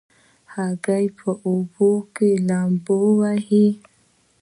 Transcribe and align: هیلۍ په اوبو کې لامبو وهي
هیلۍ 0.53 1.05
په 1.17 1.29
اوبو 1.47 1.89
کې 2.15 2.29
لامبو 2.47 2.99
وهي 3.19 3.67